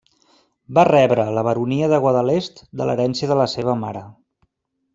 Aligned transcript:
Va 0.77 0.85
rebre 0.87 1.25
la 1.37 1.43
baronia 1.47 1.89
de 1.93 1.99
Guadalest 2.07 2.63
de 2.81 2.89
l'herència 2.91 3.33
de 3.33 3.39
la 3.43 3.49
seva 3.55 3.77
mare. 3.87 4.03